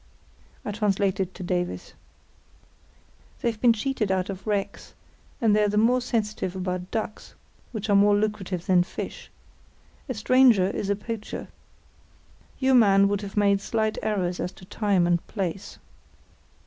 [0.65, 1.93] (I translated to Davies.)
[3.43, 4.95] "They've been cheated out of wrecks,
[5.39, 7.35] and they're all the more sensitive about ducks,
[7.71, 9.29] which are more lucrative than fish.
[10.09, 11.49] A stranger is a poacher.
[12.57, 15.77] Your man would have made slight errors as to time and place."